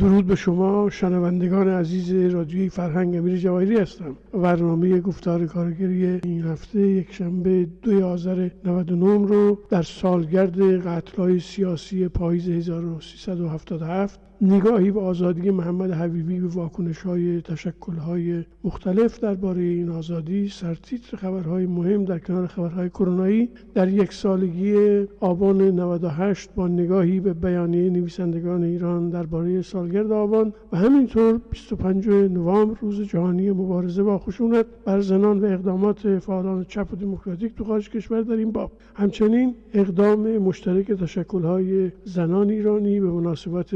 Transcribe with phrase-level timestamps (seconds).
[0.00, 4.16] درود به شما شنوندگان عزیز رادیوی فرهنگ امیر جواهری هستم.
[4.32, 12.08] برنامه گفتار کارگری این هفته یک شنبه دوی آذر 99 رو در سالگرد قتلهای سیاسی
[12.08, 19.90] پاییز 1377 نگاهی به آزادی محمد حبیبی به واکنش های تشکل های مختلف درباره این
[19.90, 24.74] آزادی سرتیتر خبرهای مهم در کنار خبرهای کرونایی در یک سالگی
[25.20, 32.76] آبان 98 با نگاهی به بیانیه نویسندگان ایران درباره سالگرد آبان و همینطور 25 نوامبر
[32.80, 37.90] روز جهانی مبارزه با خشونت بر زنان و اقدامات فعالان چپ و دموکراتیک تو خارج
[37.90, 38.72] کشور در این باب.
[38.94, 43.74] همچنین اقدام مشترک تشکل های زنان ایرانی به مناسبت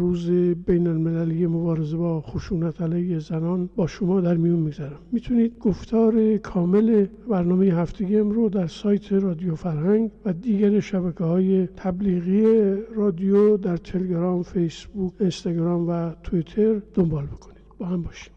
[0.00, 0.30] روز
[0.66, 7.06] بین المللی مبارزه با خشونت علیه زنان با شما در میون می‌ذارم می‌تونید گفتار کامل
[7.28, 14.42] برنامه هفتگی رو در سایت رادیو فرهنگ و دیگر شبکه های تبلیغی رادیو در تلگرام،
[14.42, 17.60] فیسبوک، اینستاگرام و تویتر دنبال بکنید.
[17.78, 18.32] با هم باشیم.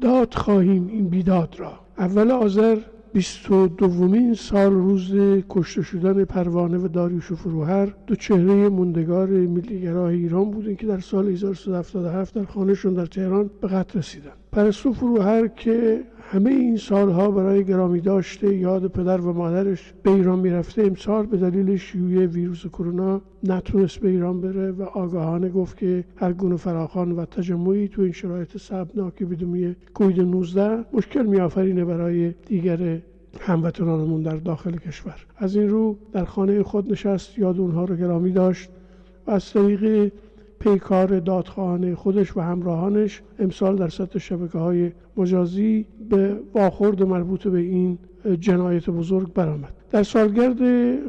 [0.00, 1.72] داد خواهیم این بیداد را.
[1.98, 2.78] اول آذر
[3.12, 5.14] بیست و دومین سال روز
[5.48, 11.00] کشته شدن پروانه و داریوش و فروهر دو چهره مندگار ملیگراه ایران بودن که در
[11.00, 17.30] سال 1377 در خانهشون در تهران به قتل رسیدن پرستو فروهر که همه این سالها
[17.30, 20.82] برای گرامی داشته یاد پدر و مادرش به ایران می‌رفته.
[20.82, 26.32] امسال به دلیل شیوع ویروس کرونا نتونست به ایران بره و آگاهانه گفت که هر
[26.32, 32.98] گونه فراخان و تجمعی تو این شرایط سبناک بدومی کوید 19 مشکل میآفرینه برای دیگر
[33.40, 35.26] هموطنانمون در داخل کشور.
[35.36, 38.70] از این رو در خانه خود نشست یاد اونها رو گرامی داشت
[39.26, 40.12] و از طریق
[40.58, 47.58] پیکار دادخواهان خودش و همراهانش امسال در سطح شبکه های مجازی به واخورد مربوط به
[47.58, 47.98] این
[48.40, 49.72] جنایت بزرگ برآمد.
[49.90, 50.62] در سالگرد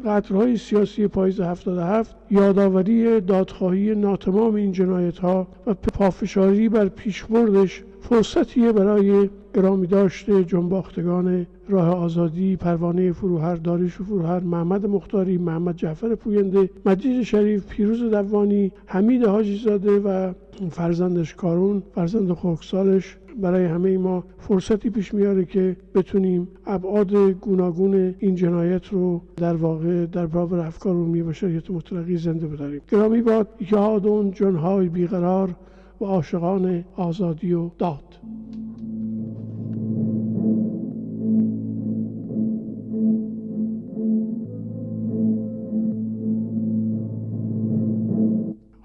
[0.06, 8.72] قتلهای سیاسی پاییز 77 یادآوری دادخواهی ناتمام این جنایت ها و پافشاری بر پیشبردش فرصتیه
[8.72, 16.70] برای گرامی داشته جنباختگان راه آزادی پروانه فروهر داریش فروهر محمد مختاری محمد جعفر پوینده
[16.86, 20.32] مجید شریف پیروز دوانی حمید حاجی زاده و
[20.70, 28.34] فرزندش کارون فرزند خوکسالش برای همه ما فرصتی پیش میاره که بتونیم ابعاد گوناگون این
[28.34, 32.80] جنایت رو در واقع در برابر افکار عمومی بشریت مطلقی زنده بداریم.
[32.90, 35.56] گرامی باد یاد اون جنهای بیقرار
[36.00, 38.04] و عاشقان آزادی و داد.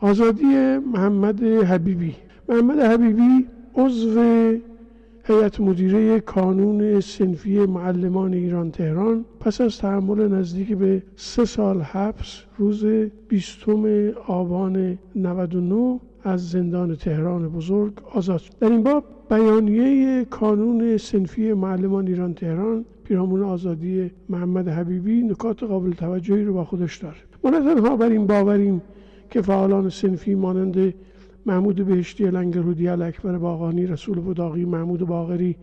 [0.06, 2.16] آزادی محمد حبیبی.
[2.50, 3.46] محمد حبیبی
[3.76, 4.20] عضو
[5.24, 9.26] هیئت مدیره کانون سنفی معلمان ایران تهران.
[9.40, 12.86] پس از تحمل نزدیک به سه سال حبس روز
[13.28, 18.54] بیستم آبان 99 از زندان تهران بزرگ آزاد شد.
[18.60, 25.92] در این باب بیانیه کانون سنفی معلمان ایران تهران پیرامون آزادی محمد حبیبی نکات قابل
[25.92, 27.16] توجهی رو با خودش داره.
[27.44, 28.82] ما نه تنها بر این باوریم
[29.30, 30.94] که فعالان سنفی مانند
[31.46, 35.56] محمود بهشتی لنگرودی اکبر باقانی رسول بداغی محمود باغری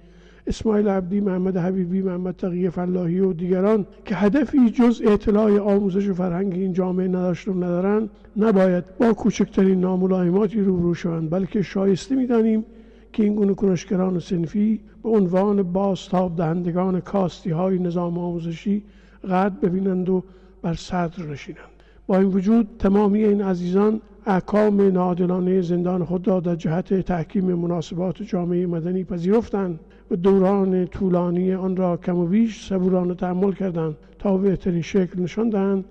[0.47, 6.15] اسماعیل عبدی محمد حبیبی محمد تقیه فلاحی و دیگران که هدفی جز اطلاع آموزش و
[6.15, 12.65] فرهنگ این جامعه نداشت و ندارند نباید با کوچکترین ناملایماتی روبرو شوند بلکه شایسته می‌دانیم
[13.13, 18.83] که این گونه کنشگران سنفی به عنوان بازتاب دهندگان کاستی های نظام آموزشی
[19.31, 20.25] قد ببینند و
[20.63, 21.72] بر صدر نشینند.
[22.19, 28.67] این وجود تمامی این عزیزان احکام ناعادلانه زندان خود را در جهت تحکیم مناسبات جامعه
[28.67, 29.81] مدنی پذیرفتند
[30.11, 35.23] و دوران طولانی آن را کم و بیش صبورانه تحمل کردند تا به بهترین شکل
[35.23, 35.85] نشان دهند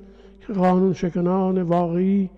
[0.47, 2.29] که قانون شکنان واقعی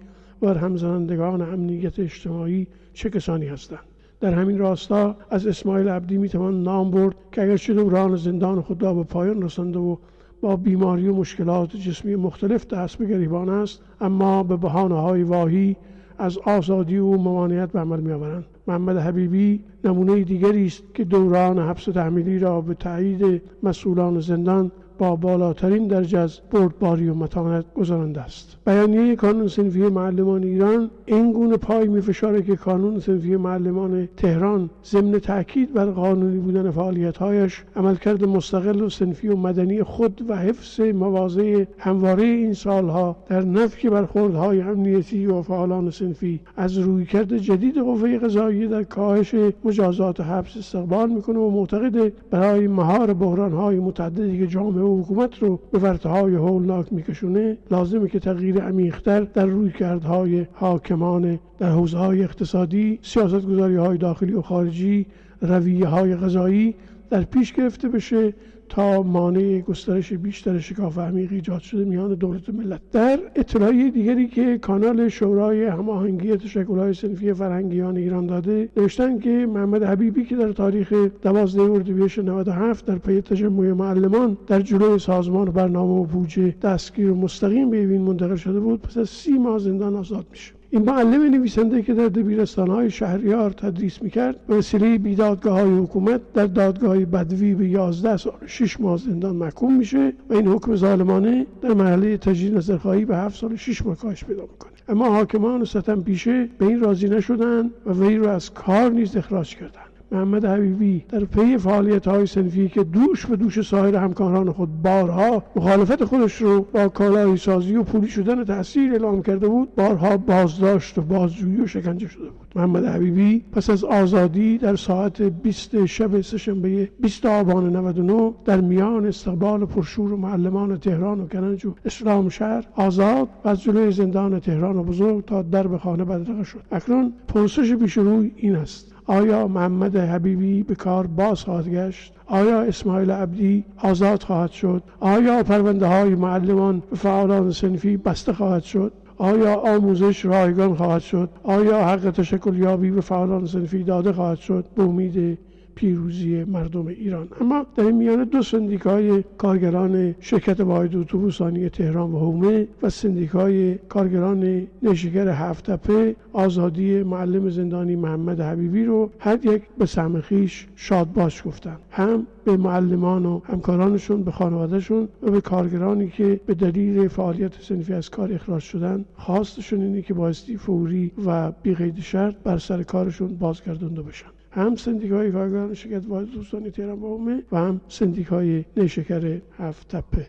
[0.42, 3.80] و همزنندگان امنیت اجتماعی چه کسانی هستند.
[4.20, 8.94] در همین راستا از اسماعیل عبدی می‌توان نام برد که اگرچه دوران زندان خود را
[8.94, 9.96] به پایان رسانده و
[10.44, 15.76] با بیماری و مشکلات جسمی مختلف دست به گریبان است اما به بحانه های واهی
[16.18, 21.60] از آزادی و ممانعت به عمل می آورند محمد حبیبی نمونه دیگری است که دوران
[21.60, 28.22] حبس تحمیلی را به تایید مسئولان زندان با بالاترین درجه از بردباری و متانت گذرانده
[28.22, 28.58] است.
[28.66, 35.20] بیانیه کانون سنفی معلمان ایران این گونه پای میفشاره که کانون سنفی معلمان تهران ضمن
[35.20, 41.66] تاکید بر قانونی بودن فعالیتهایش عملکرد مستقل و سنفی و مدنی خود و حفظ مواضع
[41.78, 48.68] همواره این سالها در نفی برخوردهای امنیتی و فعالان سنفی از رویکرد جدید قوه قضایی
[48.68, 55.02] در کاهش مجازات حبس استقبال می‌کنه و معتقد برای مهار بحرانهای متعددی که جامعه و
[55.02, 61.98] حکومت رو به ورطه‌های هولناک میکشونه لازمه که تغییر عمیقتر در رویکردهای حاکمان در حوزه
[61.98, 65.06] های اقتصادی سیاست های داخلی و خارجی
[65.42, 66.76] رویه های غذایی
[67.10, 68.34] در پیش گرفته بشه
[68.74, 72.82] تا مانع گسترش بیشتر شکاف عمیق ایجاد شده میان دولت و ملت.
[72.92, 79.84] در اطلاعی دیگری که کانال شورای هماهنگی تشکل‌های صنفی فرهنگیان ایران داده نوشتن که محمد
[79.84, 86.02] حبیبی که در تاریخ 12 اردیبهشت 97 در پی تجمع معلمان در جلوی سازمان برنامه
[86.02, 89.96] و بودجه دستگیر و مستقیم به اوین منتقل شده بود پس از سی ماه زندان
[89.96, 90.54] آزاد میشه.
[90.74, 96.22] این معلم نویسنده که در دبیرستان های شهریار تدریس می‌کرد به وسیله بیدادگاه های حکومت
[96.34, 101.46] در دادگاه بدوی به 11 سال 6 ماه زندان محکوم میشه و این حکم ظالمانه
[101.62, 104.72] در مرحله تجدید نظرخواهی به 7 سال 6 ماه کاهش پیدا می‌کنه.
[104.90, 109.56] اما حاکمان ستم پیشه به این راضی نشدن و وی رو از کار نیز اخراج
[109.56, 109.93] کردند.
[110.14, 115.44] محمد حبیبی در پی فعالیت های صنفی که دوش به دوش سایر همکاران خود بارها
[115.56, 120.98] مخالفت خودش رو با کالای سازی و پولی شدن تحصیل اعلام کرده بود بارها بازداشت
[120.98, 122.48] و بازجویی و شکنجه شده بود.
[122.56, 129.06] محمد حبیبی پس از آزادی در ساعت 20 شب سهشنبه 20 آبان 99 در میان
[129.06, 134.40] استقبال پرشور و معلمان تهران و کنج و اسلام شهر آزاد و از جلوی زندان
[134.40, 136.62] تهران و بزرگ تا درب خانه بدرقه شد.
[136.72, 138.93] اکنون پرسش پیش روی این است.
[139.06, 145.44] آیا محمد حبیبی به کار باز خواهد گشت؟ آیا اسماعیل عبدی آزاد خواهد شد؟ آیا
[145.44, 151.88] پرونده های معلمان و فعالان سنفی بسته خواهد شد؟ آیا آموزش رایگان خواهد شد؟ آیا
[151.88, 155.38] حق تشکل یابی به فعالان سنفی داده خواهد شد؟ به امید
[155.76, 157.28] پیروزی مردم ایران.
[157.42, 163.76] اما در این میان دو سندیکای کارگران شرکت واحد اتوبوسانی تهران و هومه و سندیکای
[163.76, 171.14] کارگران نشگر هفتپه آزادی معلم زندانی محمد حبیبی رو هر یک به سهم خیش شاد
[171.14, 171.78] باش گفتن.
[171.92, 177.94] هم به معلمان و همکارانشون به خانوادهشون و به کارگرانی که به دلیل فعالیت سنفی
[177.94, 183.36] از کار اخراج شدن خواستشون اینه که بایستی فوری و بیقید شرط بر سر کارشون
[183.36, 184.28] بازگردونده بشن.
[184.56, 184.76] هم
[185.12, 187.20] های کارگران شرکت واحد دوستانی تهران با
[187.52, 187.82] و هم
[188.30, 190.28] های نیشکر هفت تپه.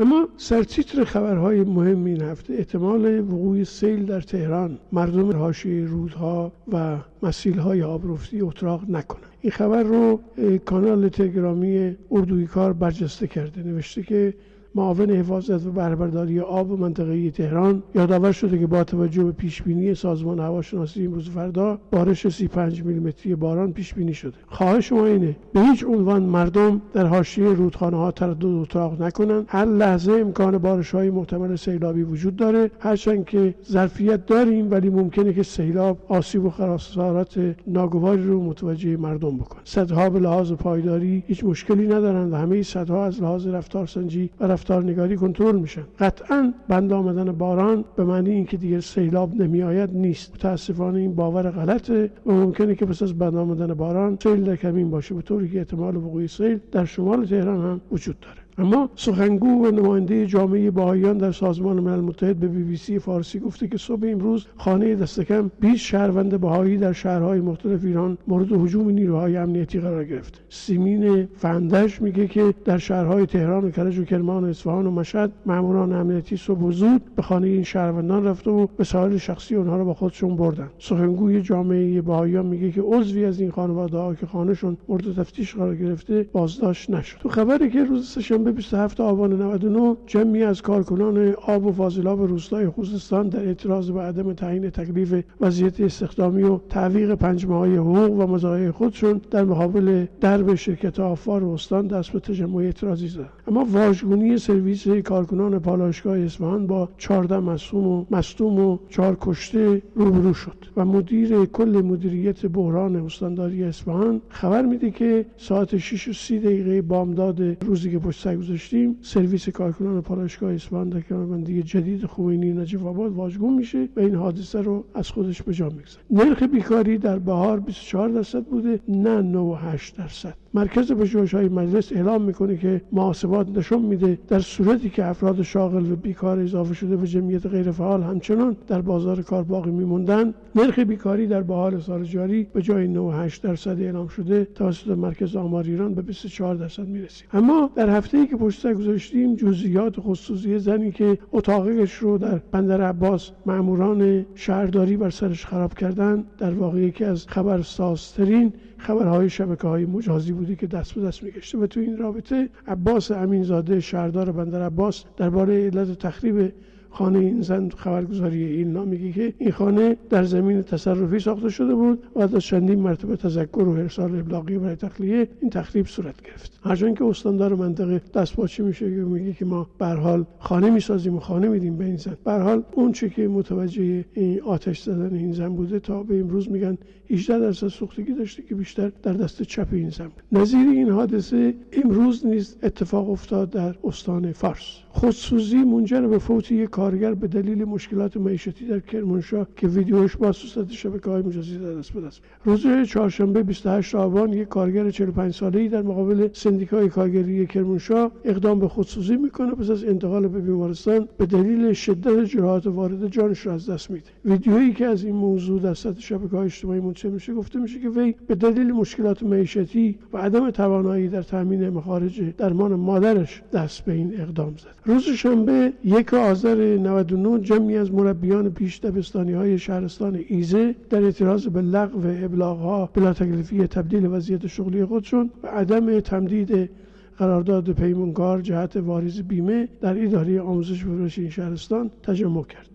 [0.00, 6.96] اما سرتیتر خبرهای مهم این هفته احتمال وقوع سیل در تهران مردم حاشیه رودها و
[7.22, 9.24] مسیلهای آبرفتی اتراق نکنند.
[9.40, 10.20] این خبر رو
[10.64, 14.34] کانال تلگرامی اردوی کار برجسته کرده نوشته که
[14.74, 19.94] معاون حفاظت و بربرداری آب منطقه تهران یادآور شده که با توجه به پیش بینی
[19.94, 24.36] سازمان هواشناسی امروز فردا بارش 35 میلیمتری باران پیش بینی شده.
[24.46, 29.44] خواهش ما اینه به هیچ عنوان مردم در حاشیه رودخانه ها تردد اتراق نکنند.
[29.48, 32.70] هر لحظه امکان بارش های محتمل سیلابی وجود داره.
[32.80, 39.36] هرچند که ظرفیت داریم ولی ممکنه که سیلاب آسیب و خسارات ناگواری رو متوجه مردم
[39.36, 39.60] بکنه.
[39.64, 45.16] صدها به لحاظ پایداری هیچ مشکلی ندارند و همه صدها از لحاظ رفتارسنجی و رفتارنگاری
[45.16, 45.84] کنترل میشن.
[45.98, 50.34] قطعا بند آمدن باران به معنی اینکه دیگه سیلاب نمیآید نیست.
[50.34, 54.90] متاسفانه این باور غلطه و ممکنه که پس از بند آمدن باران سیل در کمین
[54.90, 55.14] باشه.
[55.14, 58.49] به طوری که احتمال وقوع سیل در شمال تهران هم وجود داره.
[58.60, 63.38] اما سخنگو و نماینده جامعه باهایان در سازمان ملل متحد به بی بی سی فارسی
[63.38, 68.90] گفته که صبح امروز خانه دستکم 20 شهروند بهایی در شهرهای مختلف ایران مورد هجوم
[68.90, 74.44] نیروهای امنیتی قرار گرفته سیمین فندش میگه که در شهرهای تهران و کرج و کرمان
[74.44, 79.18] و اصفهان و مشهد ماموران امنیتی صبح زود به خانه این شهروندان رفته و وسایل
[79.18, 80.70] شخصی اونها رو با خودشون بردن.
[80.78, 85.76] سخنگوی جامعه بهاییان میگه که عضوی از این خانواده ها که خانهشون مورد تفتیش قرار
[85.76, 87.18] گرفته بازداشت نشد.
[87.18, 92.68] تو خبری که روز سهشنبه 27 آبان 99 جمعی از کارکنان آب و فاضلاب روستای
[92.68, 98.26] خوزستان در اعتراض به عدم تعیین تکلیف وضعیت استخدامی و تعویق پنج های حقوق و
[98.26, 104.38] مزایای خودشون در مقابل درب شرکت آفار استان دست به تجمع اعتراضی زدن اما واژگونی
[104.38, 110.84] سرویس کارکنان پالایشگاه اصفهان با 14 مصوم و مصدوم و چهار کشته روبرو شد و
[110.84, 117.64] مدیر کل مدیریت بحران استانداری اصفهان خبر میده که ساعت 6 و 30 دقیقه بامداد
[117.64, 123.12] روزی که پشت سر گذاشتیم سرویس کارکنان پالایشگاه اصفهان در کمربندی جدید خمینی نجف آباد
[123.12, 126.04] واژگون میشه و این حادثه رو از خودش به جا می‌گذاره.
[126.10, 130.34] نرخ بیکاری در بهار 24 درصد بوده نه 98 درصد.
[130.54, 135.92] مرکز پژوهش های مجلس اعلام می‌کنه که محاسبات نشون میده در صورتی که افراد شاغل
[135.92, 140.34] و بیکار اضافه شده به جمعیت غیرفعال همچنان در بازار کار باقی میموندن.
[140.54, 145.64] نرخ بیکاری در بهار سال جاری به جای 98 درصد اعلام شده توسط مرکز آمار
[145.64, 147.28] ایران به 24 درصد می‌رسید.
[147.32, 152.82] اما در هفته ای که پشت گذاشتیم جزئیات خصوصی زنی که اتاقش رو در بندر
[152.82, 159.84] عباس ماموران شهرداری بر سرش خراب کردن در واقع یکی از خبرسازترین خبرهای شبکه های
[159.84, 164.62] مجازی بودی که دست به دست میگشته و تو این رابطه عباس امینزاده شهردار بندر
[164.62, 166.52] عباس درباره علت تخریب
[166.90, 172.02] خانه این زن خبرگزاری این میگه که این خانه در زمین تصرفی ساخته شده بود
[172.14, 176.60] و از چندین مرتبه تذکر و ارسال ابلاغی برای تخلیه این تخریب صورت گرفت.
[176.64, 181.16] هرچند که استاندار منطقه دست باچه میشه که میگه که ما به حال خانه می‌سازیم
[181.16, 182.16] و خانه میدیم به این زن.
[182.24, 186.50] به حال اون چی که متوجه این آتش زدن این زن بوده تا به امروز
[186.50, 186.78] میگن
[187.10, 192.26] 18 درصد سوختگی داشته که بیشتر در دست چپ این زن نظیر این حادثه امروز
[192.26, 194.78] نیز اتفاق افتاد در استان فارس.
[194.88, 200.32] خودسوزی منجر به فوت یک کارگر به دلیل مشکلات معیشتی در کرمانشاه که ویدیوش با
[200.32, 202.00] صورت شبکه های مجازی در دست به
[202.44, 208.68] روز چهارشنبه 28 آبان یک کارگر 45 ساله‌ای در مقابل سندیکای کارگری کرمانشاه اقدام به
[208.68, 209.54] خودسوزی می‌کنه.
[209.54, 214.10] پس از انتقال به بیمارستان به دلیل شدت جراحات وارد جانش را از دست میده.
[214.24, 217.88] ویدیویی که از این موضوع در سطح شبکه های اجتماعی منتشر میشه گفته میشه که
[217.88, 223.92] وی به دلیل مشکلات معیشتی و عدم توانایی در تامین مخارج درمان مادرش دست به
[223.92, 224.90] این اقدام زد.
[224.90, 231.46] روز شنبه یک آذر 99 جمعی از مربیان پیش دبستانی های شهرستان ایزه در اعتراض
[231.46, 236.70] به لغو ابلاغ ها بلا تکلیفی تبدیل وضعیت شغلی خودشون و عدم تمدید
[237.18, 242.70] قرارداد پیمونکار جهت واریز بیمه در اداره آموزش و این شهرستان تجمع کرد.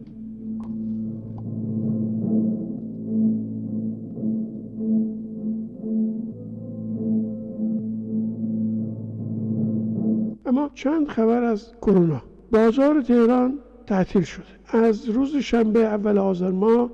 [10.45, 12.21] اما چند خبر از کرونا.
[12.51, 16.89] بازار تهران تعطیل شده از روز شنبه اول آذر ماه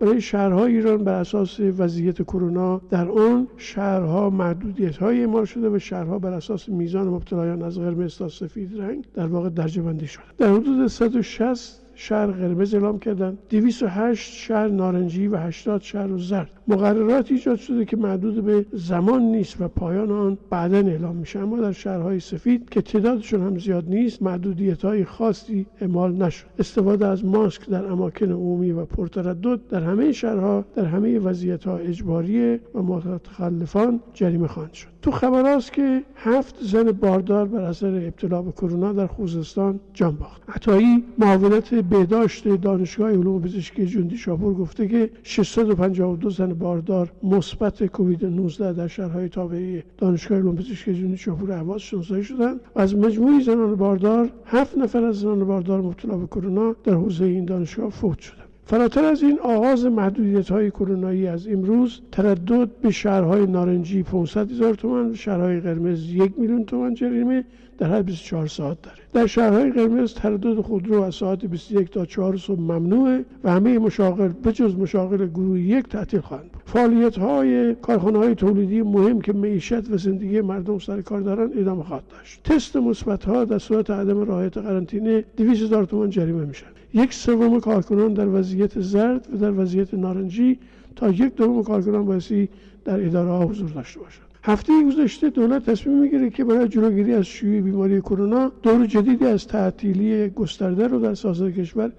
[0.00, 5.78] برای شهرهای ایران بر اساس وضعیت کرونا در آن شهرها محدودیت های اعمال شده و
[5.78, 10.24] شهرها بر اساس میزان مبتلایان از قرمز تا سفید رنگ در واقع درجه بندی شده.
[10.38, 13.38] در حدود 160 شهر قرمز اعلام کردن.
[13.50, 16.50] 208 شهر نارنجی و 80 شهر زرد.
[16.68, 21.38] مقررات ایجاد شده که محدود به زمان نیست و پایان آن بعدا اعلام میشه.
[21.38, 26.46] اما در شهرهای سفید که تعدادشون هم زیاد نیست محدودیت های خاصی اعمال نشد.
[26.58, 31.76] استفاده از ماسک در اماکن عمومی و پرتردد در همه شهرها در همه وضعیت ها
[31.76, 34.91] اجباری و متخلفان جریمه خواهند شد.
[35.02, 40.16] تو خبر است که هفت زن باردار بر اثر ابتلا به کرونا در خوزستان جان
[40.16, 40.42] باخت.
[40.48, 48.24] عطایی معاونت بهداشت دانشگاه علوم پزشکی جندی شاپور گفته که 652 زن باردار مثبت کووید
[48.24, 53.40] 19 در شهرهای تابعی دانشگاه علوم پزشکی جندی شاپور اهواز شناسایی شدند و از مجموعی
[53.44, 58.18] زنان باردار هفت نفر از زنان باردار مبتلا به کرونا در حوزه این دانشگاه فوت
[58.18, 58.41] شدند.
[58.72, 64.74] فراتر از این آغاز محدودیت های کرونایی از امروز تردد به شهرهای نارنجی 500 هزار
[64.74, 67.44] تومان و شهرهای قرمز یک میلیون تومان جریمه
[67.78, 68.96] در هر 24 ساعت داره.
[69.12, 74.28] در شهرهای قرمز تردد خودرو از ساعت 21 تا 4 صبح ممنوعه و همه مشاغل
[74.28, 76.62] بجز مشاغل گروه یک تعطیل خواهند بود.
[76.66, 81.84] فعالیت های کارخانه های تولیدی مهم که معیشت و زندگی مردم سر کار دارن ادامه
[81.84, 82.42] خواهد داشت.
[82.44, 87.60] تست مثبت ها در صورت عدم رعایت قرنطینه 200 هزار تومان جریمه میشن یک سوم
[87.60, 90.58] کارکنان در وضعیت زرد و در وضعیت نارنجی
[90.96, 92.48] تا یک دوم کارکنان بایستی
[92.84, 94.26] در اداره حضور داشته باشند.
[94.44, 99.46] هفته گذشته دولت تصمیم می‌گیره که برای جلوگیری از شیوع بیماری کرونا دور جدیدی از
[99.46, 101.92] تعطیلی گسترده رو در سازمان کشور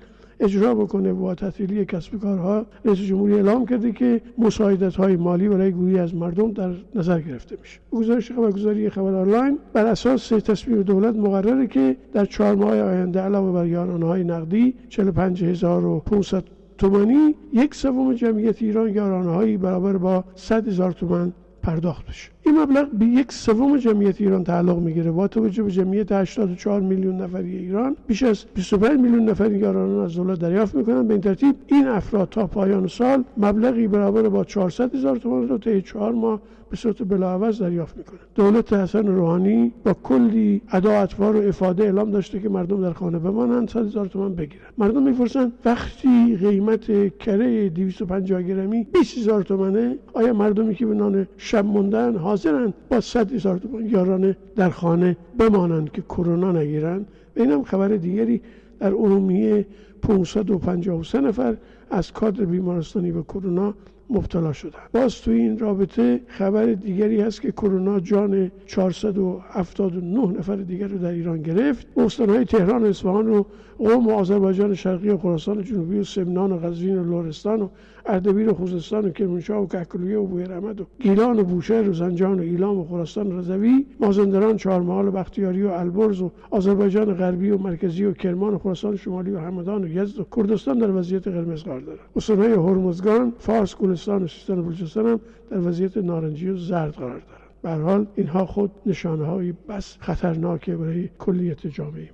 [0.43, 5.71] اجرا بکنه و تعطیلی کسب کارها رئیس جمهوری اعلام کرده که مساعدت های مالی برای
[5.71, 7.79] گویی از مردم در نظر گرفته میشه.
[7.91, 13.51] گزارش خبرگزاری خبر آنلاین بر اساس تصمیم دولت مقرره که در چهار ماه آینده علاوه
[13.51, 16.43] بر یارانه نقدی 45500
[16.77, 22.32] تومانی یک سوم جمعیت ایران یارانه برابر با 100 هزار تومان پرداخت بشه.
[22.45, 25.11] این مبلغ به یک سوم جمعیت ایران تعلق می‌گیره.
[25.11, 27.95] با توجه به جمعیت 84 میلیون نفری ایران.
[28.07, 32.29] بیش از 25 میلیون نفر یاران از دولت دریافت می‌کنن به این ترتیب این افراد
[32.29, 37.03] تا پایان سال مبلغی برابر با 400 هزار تومان رو طی چهار ماه به صورت
[37.03, 42.49] بلاعوض دریافت می‌کنه دولت حسن روحانی با کلی ادا اطوار و افاده اعلام داشته که
[42.49, 43.69] مردم در خانه بمانند.
[43.69, 50.33] 100 هزار تومان بگیرن مردم می‌پرسن وقتی قیمت کره 250 گرمی 20 هزار تومنه؟ آیا
[50.33, 55.91] مردمی که به نان شب موندن حاضرن با 100 هزار تومان یارانه در خانه بمانند
[55.91, 57.05] که کرونا نگیرن.
[57.35, 58.41] و اینم خبر دیگری
[58.79, 59.65] در عمومی
[60.01, 61.57] 553 نفر
[61.91, 63.73] از کادر بیمارستانی به کرونا
[64.09, 70.87] مبتلا شدن باز تو این رابطه خبر دیگری هست که کرونا جان 479 نفر دیگر
[70.87, 71.87] رو در ایران گرفت.
[71.97, 73.43] استانهای تهران و اصفهان و
[73.77, 77.67] قوم و آذربایجان شرقی و خراسان جنوبی و سمنان و قزوین و لرستان و
[78.05, 82.39] اردبیل و خوزستان و کرمانشاه و کهکلویه و بویرحمد و گیلان و بوشهر و زنجان
[82.39, 87.57] و ایلام و خراسان رضوی مازندران چهارمحال و بختیاری و البرز و آذربایجان غربی و
[87.57, 91.63] مرکزی و کرمان و خراسان شمالی و همدان و یزد و کردستان در وضعیت قرمز
[91.63, 91.99] قرار دارند.
[92.15, 95.19] استانهای هرمزگان فارس گلستان و سیستان و بلوچستان هم
[95.49, 97.23] در وضعیت نارنجی و زرد قرار دارند.
[97.61, 102.09] به حال اینها خود نشانه های بس خطرناکه برای کلیت جامعه.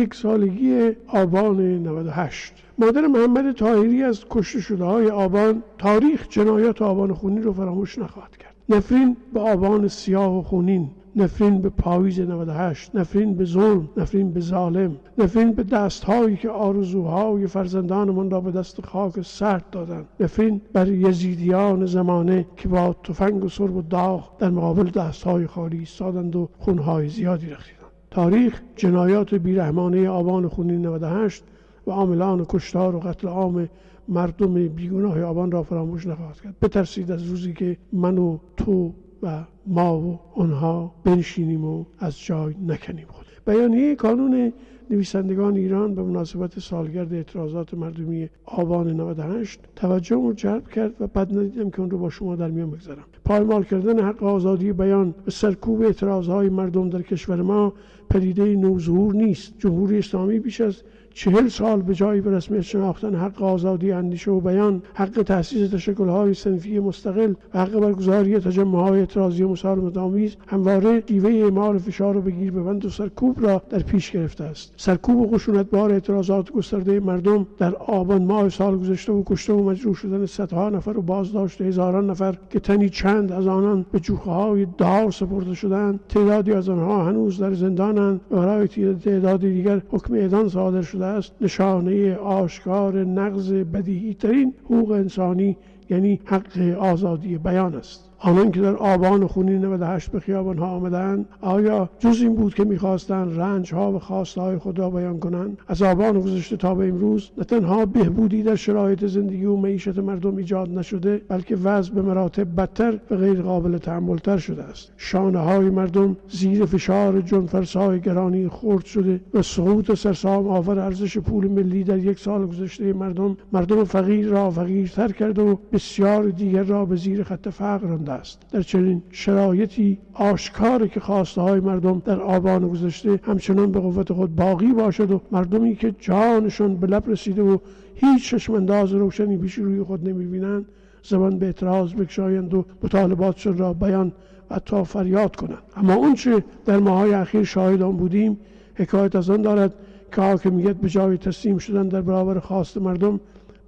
[0.00, 7.14] یک سالگی آبان 98 مادر محمد تاهری از کشته شده های آبان تاریخ جنایات آبان
[7.14, 8.54] خونین رو فراموش نخواهد کرد.
[8.68, 14.40] نفرین به آبان سیاه و خونین نفرین به پاییز 98 نفرین به ظلم نفرین به
[14.40, 20.08] ظالم نفرین به دستهایی که آرزوهای فرزندانمان را به دست خاک سرد دادند.
[20.20, 25.78] نفرین بر یزیدیان زمانه که با تفنگ و سرب و داغ در مقابل دستهای خالی
[25.78, 27.79] ایستادند و خونهای زیادی رختیدند
[28.10, 31.44] تاریخ جنایات بیرحمانه آبان خونین 98
[31.86, 33.68] و عاملان کشتار و قتل عام
[34.08, 36.60] مردم بیگناه آبان را فراموش نخواهد کرد.
[36.62, 42.54] بترسید از روزی که من و تو و ما و آنها بنشینیم و از جای
[42.66, 43.26] نکنیم خود.
[43.46, 44.52] بیانیه کانون
[44.90, 51.38] نویسندگان ایران به مناسبت سالگرد اعتراضات مردمی آبان 98 توجه رو جلب کرد و بد
[51.38, 53.04] ندیدم که اون رو با شما در میان بگذارم.
[53.24, 57.72] پایمال کردن حق آزادی بیان و سرکوب اعتراضهای مردم در کشور ما
[58.10, 59.54] پدیده نوظهور نیست.
[59.58, 60.82] جمهوری اسلامی بیش از
[61.14, 66.34] چهل سال به جایی به رسمیت شناختن حق آزادی اندیشه و بیان حق تأسیس تشکلهای
[66.34, 72.52] سنفی مستقل و حق برگزاری تجمعهای اعتراضی مسالمت آمیز همواره شیوه اعمال فشار و بگیر
[72.52, 74.72] ببند و سرکوب را در پیش گرفته است.
[74.76, 79.94] سرکوب و خشونتبار اعتراضات گسترده مردم در آبان ماه سال گذشته و کشته و مجروح
[79.94, 84.66] شدن صدها نفر و بازداشت هزاران نفر که تنی چند از آنان به جوخه های
[84.78, 90.48] دار سپرده شدند تعدادی از آنها هنوز در زندانند و برای تعداد دیگر حکم اعدام
[90.48, 95.56] صادر شده است نشانه آشکار نقض بدیهی ترین حقوق انسانی
[95.90, 98.09] یعنی حق آزادی بیان است.
[98.22, 102.64] آنان که در آبان خونین 98 به خیابان ها آمدند آیا جز این بود که
[102.64, 106.88] می‌خواستند رنج ها و خواسته های خود را بیان کنند؟ از آبان گذشته تا به
[106.88, 112.02] امروز نه تنها بهبودی در شرایط زندگی و معیشت مردم ایجاد نشده بلکه وضع به
[112.02, 114.92] مراتب بدتر و غیر قابل تحملتر شده است.
[114.96, 121.48] شانه های مردم زیر فشار جنفرسای گرانی خرد شده و سقوط سرسام آور ارزش پول
[121.48, 126.84] ملی در یک سال گذشته مردم مردم فقیر را فقیرتر کرده و بسیار دیگر را
[126.84, 128.38] به زیر خط فقر رانده است.
[128.52, 134.36] در چنین شرایطی آشکاره که خواسته های مردم در آبان گذشته همچنان به قوت خود
[134.36, 137.58] باقی باشد و مردمی که جانشان به لب رسیده و
[137.94, 140.64] هیچ چشمانداز روشنی پیش روی خود نمی‌بینند
[141.02, 144.12] زبان به اعتراض بکشایند و مطالباتشان را بیان
[144.50, 145.62] و تا فریاد کنند.
[145.76, 148.38] اما اونچه در ماهای اخیر شاهد آن بودیم
[148.74, 149.74] حکایت از آن دارد
[150.12, 153.20] که حاکمیت به جای تسلیم شدن در برابر خواست مردم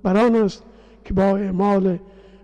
[0.02, 0.62] بران است
[1.04, 1.98] که با اعمال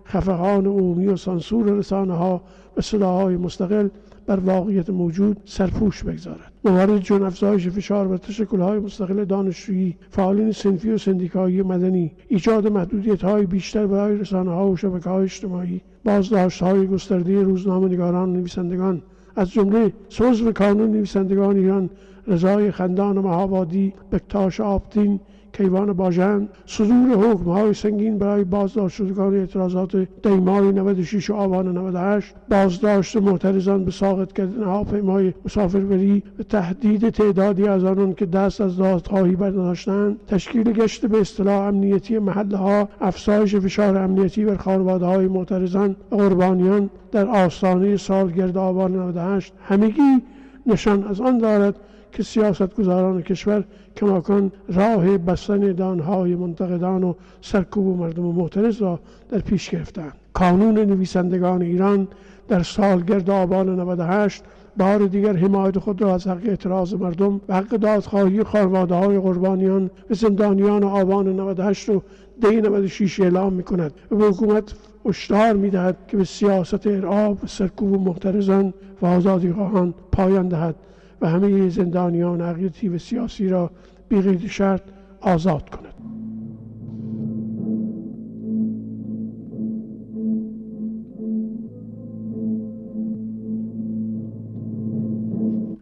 [0.09, 2.41] خفقان عمومی و سانسور رسانه ها
[2.77, 3.89] و صداهای مستقل
[4.27, 6.51] بر واقعیت موجود سرپوش بگذارد.
[6.65, 8.19] موارد جون افزایش فشار بر
[8.61, 14.67] های مستقل دانشجویی فعالین سنفی و سندیکایی مدنی ایجاد محدودیت های بیشتر برای رسانه ها
[14.67, 19.01] و شبکه های اجتماعی بازداشت های گسترده روزنامه نگاران و نویسندگان
[19.35, 21.89] از جمله سوز کانون نویسندگان ایران
[22.27, 25.19] رضای خندان و مهابادی بکتاش آبتین
[25.59, 32.35] کیوان باژن صدور حکم های سنگین برای بازداشت شدگان اعتراضات دیمای 96 و آبان 98
[32.49, 38.77] بازداشت معترضان به ساقط کردن هواپیمای مسافربری و تهدید تعدادی از آنان که دست از
[38.77, 45.27] دادخواهی برداشتند تشکیل گشت به اصطلاح امنیتی محله ها افزایش فشار امنیتی بر خانواده های
[45.27, 50.21] معترضان و قربانیان در آستانه سالگرد آبان 98 همگی
[50.65, 51.75] نشان از آن دارد
[52.11, 53.63] که سیاستگزاران کشور
[53.95, 60.79] کماکان راه بستن دانهای منتقدان و سرکوب و مردم معترض را در پیش گرفتند کانون
[60.79, 62.07] نویسندگان ایران
[62.47, 64.43] در سالگرد آبان 98
[64.79, 69.89] بار دیگر حمایت خود را از حق اعتراض مردم و حق دادخواهی خانواده های قربانیان
[70.09, 72.03] و زندانیان آبان 98 رو
[72.41, 74.73] دی 96 اعلام می کند و به حکومت
[75.05, 80.75] هشدار می دهد که به سیاست ارعاب سرکوب محترزان و آزادی خواهان پایان دهد
[81.21, 83.71] و همه زندانیان عقیدتی و سیاسی را
[84.09, 84.81] بی شرط
[85.21, 86.18] آزاد کند.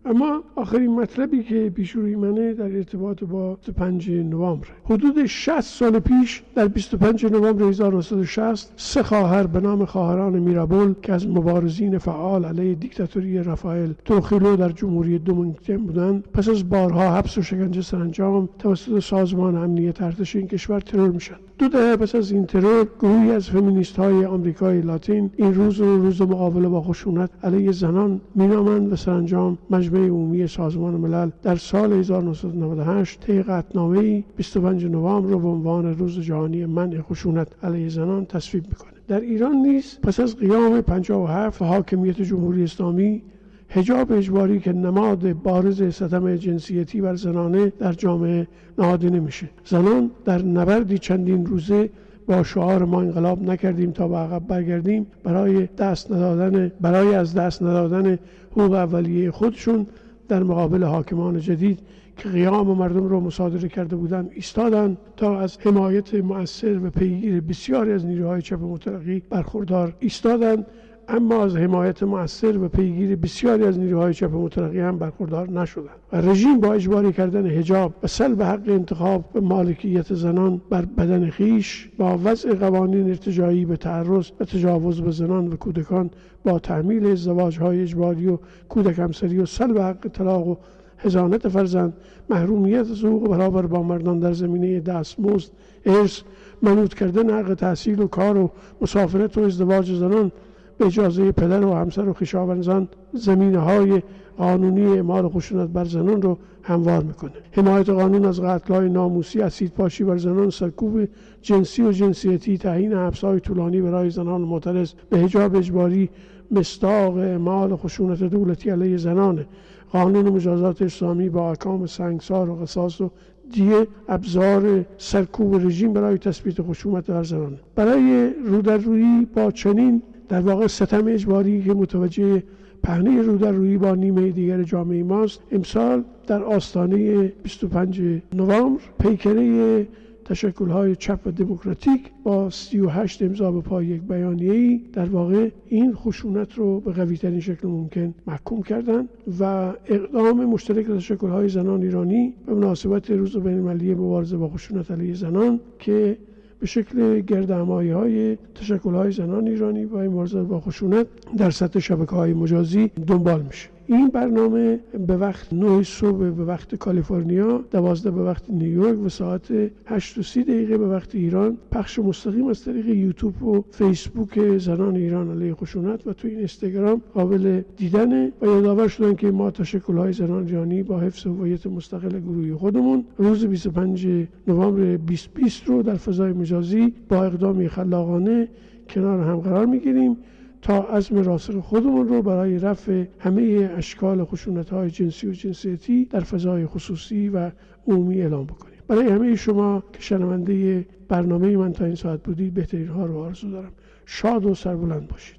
[0.09, 5.99] اما آخرین مطلبی که پیش روی منه در ارتباط با 25 نوامبر حدود 60 سال
[5.99, 12.45] پیش در 25 نوامبر 1960 سه خواهر به نام خواهران میرابول که از مبارزین فعال
[12.45, 18.49] علیه دیکتاتوری رافائل تروخیلو در جمهوری دومینیکن بودند پس از بارها حبس و شکنجه سرانجام
[18.59, 23.31] توسط سازمان امنیت ارتش این کشور ترور میشن دو دهه پس از این ترور گروهی
[23.31, 28.93] از فمینیست های آمریکای لاتین این روز رو روز مقابله با خشونت علیه زنان مینامند
[28.93, 35.47] و سرانجام مجمع عمومی سازمان ملل در سال 1998 طی قطنامه 25 نوامبر رو به
[35.47, 38.91] عنوان روز جهانی منع خشونت علیه زنان تصویب می‌کنه.
[39.07, 43.21] در ایران نیز پس از قیام 57 و حاکمیت جمهوری اسلامی
[43.69, 50.41] هجاب اجباری که نماد بارز ستم جنسیتی بر زنانه در جامعه نهاده نمیشه زنان در
[50.41, 51.89] نبردی چندین روزه
[52.27, 55.07] با شعار ما انقلاب نکردیم تا به عقب برگردیم.
[55.23, 58.19] برای دست ندادن برای از دست ندادن
[58.51, 59.87] حقوق اولیه خودشون
[60.27, 61.79] در مقابل حاکمان جدید
[62.17, 67.91] که قیام مردم را مصادره کرده بودند ایستادند تا از حمایت مؤثر و پیگیر بسیاری
[67.91, 70.65] از نیروهای چپ مترقی برخوردار ایستادند
[71.09, 75.89] اما از حمایت مؤثر و پیگیری بسیاری از نیروهای چپ مترقی هم برخوردار نشدند.
[76.13, 81.29] و رژیم با اجباری کردن حجاب و سلب حق انتخاب و مالکیت زنان بر بدن
[81.29, 86.09] خیش با وضع قوانین ارتجایی به تعرض و تجاوز به زنان و کودکان
[86.43, 88.37] با تعمیل ازدواج های اجباری و
[88.69, 90.55] کودک همسری و سلب حق طلاق و
[90.97, 91.93] هزانت فرزند
[92.29, 95.51] محرومیت از حقوق برابر با مردان در زمینه دستمزد
[95.85, 96.21] ارث
[96.61, 100.31] منوط کردن حق تحصیل و کار و مسافرت و ازدواج زنان
[100.77, 104.01] به اجازه پدر و همسر و خیشاوندان زمینه های
[104.37, 107.31] قانونی اعمال خشونت بر زنان رو هموار می‌کنه.
[107.51, 111.07] حمایت قانون از قتلهای ناموسی اسید پاشی بر زنان سرکوب
[111.41, 116.09] جنسی و جنسیتی تعیین حبسهای طولانی برای زنان معترض به حجاب اجباری
[116.51, 119.45] مستاق اعمال خشونت دولتی علیه زنانه
[119.91, 123.11] قانون مجازات اسلامی با احکام سنگسار و قصاص و
[123.51, 127.57] دیه ابزار سرکوب رژیم برای تثبیت خشونت بر زنان.
[127.75, 132.43] برای رودررویی با چنین در واقع ستم اجباری که متوجه
[132.83, 135.41] پهنه رو در روی با نیمه دیگر جامعه ماست.
[135.51, 138.01] امسال در آستانه 25
[138.33, 139.87] نوامبر پیکره
[140.25, 145.49] تشکل های چپ و دموکراتیک با 38 امضا به پای یک بیانیه ای در واقع
[145.67, 149.09] این خشونت رو به قوی ترین شکل ممکن محکوم کردند
[149.39, 154.91] و اقدام مشترک تشکل های زنان ایرانی به مناسبت روز بین المللی مبارزه با خشونت
[154.91, 156.17] علیه زنان که
[156.59, 162.15] به شکل گردهمایی های تشکل های زنان ایرانی و مبارزه با خشونت در سطح شبکه
[162.15, 163.76] های مجازی دنبال میشه.
[163.89, 169.47] این برنامه به وقت 9 صبح به وقت کالیفرنیا 12 به وقت نیویورک و ساعت
[169.85, 171.57] 8 و 30 دقیقه به وقت ایران.
[171.71, 177.01] پخش مستقیم از طریق یوتیوب و فیسبوک زنان ایران علیه خشونت و تو این اینستاگرام
[177.13, 182.19] قابل دیدنه و یادآور شدن که ما تشکل های زنان ایرانی با حفظ هویت مستقل
[182.19, 184.07] گروهی خودمون روز 25
[184.47, 188.47] نوامبر 2020 رو در فضای مجازی با اقدامی خلاقانه
[188.89, 190.17] کنار هم قرار می‌گیریم.
[190.61, 196.19] تا عزم راسخ خودمون رو برای رفع همه اشکال خشونت های جنسی و جنسیتی در
[196.19, 197.51] فضای خصوصی و
[197.87, 198.79] عمومی اعلام بکنیم.
[198.87, 203.51] برای همه شما که شنونده برنامه من تا این ساعت بودید بهترین ها رو آرزو
[203.51, 203.71] دارم.
[204.05, 205.37] شاد و سربلند باشید.